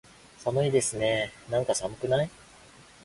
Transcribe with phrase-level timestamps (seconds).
[0.43, 2.29] 寒いですねーなんか、寒くない？